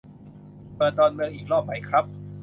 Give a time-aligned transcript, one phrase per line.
[0.75, 2.05] เปิดดอนเมืองอีกรอบไหมครับ?